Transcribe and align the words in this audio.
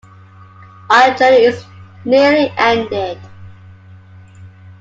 Our 0.89 1.13
journey 1.13 1.43
is 1.43 1.63
nearly 2.05 2.51
ended. 2.57 3.19